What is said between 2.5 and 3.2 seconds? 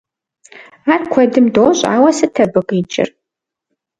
къикӏыр?